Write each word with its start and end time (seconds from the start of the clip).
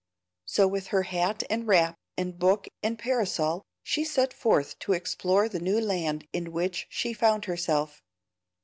So, 0.45 0.67
with 0.67 0.87
her 0.87 1.03
hat 1.03 1.43
and 1.47 1.67
wrap, 1.67 1.95
and 2.17 2.39
book 2.39 2.67
and 2.81 2.97
parasol, 2.97 3.61
she 3.83 4.03
set 4.03 4.33
forth 4.33 4.79
to 4.79 4.93
explore 4.93 5.47
the 5.47 5.59
new 5.59 5.79
land 5.79 6.27
in 6.33 6.51
which 6.51 6.87
she 6.89 7.13
found 7.13 7.45
herself. 7.45 8.01